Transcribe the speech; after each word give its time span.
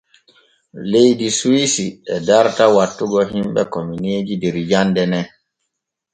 Leydi 0.91 1.27
Suwisi 1.37 1.87
e 2.15 2.17
darta 2.27 2.65
wattugo 2.75 3.19
himɓe 3.31 3.61
kominiiji 3.73 4.35
der 4.41 4.57
jande 4.69 5.03
ne. 5.11 5.21